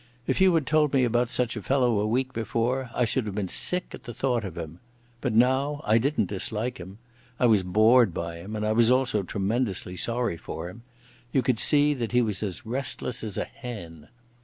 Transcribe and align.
If 0.25 0.41
you 0.41 0.51
had 0.55 0.65
told 0.65 0.93
me 0.93 1.03
about 1.03 1.29
such 1.29 1.55
a 1.55 1.61
fellow 1.61 1.99
a 1.99 2.07
week 2.07 2.33
before 2.33 2.89
I 2.95 3.05
should 3.05 3.27
have 3.27 3.35
been 3.35 3.47
sick 3.47 3.91
at 3.93 4.05
the 4.05 4.15
thought 4.15 4.43
of 4.43 4.57
him. 4.57 4.79
But 5.21 5.31
now 5.31 5.81
I 5.85 5.99
didn't 5.99 6.25
dislike 6.25 6.79
him. 6.79 6.97
I 7.39 7.45
was 7.45 7.61
bored 7.61 8.11
by 8.11 8.37
him 8.37 8.55
and 8.55 8.65
I 8.65 8.71
was 8.71 8.89
also 8.89 9.21
tremendously 9.21 9.95
sorry 9.95 10.37
for 10.37 10.69
him. 10.71 10.81
You 11.31 11.43
could 11.43 11.59
see 11.59 11.93
he 11.93 12.21
was 12.23 12.41
as 12.41 12.65
restless 12.65 13.23
as 13.23 13.37
a 13.37 13.45
hen. 13.45 14.07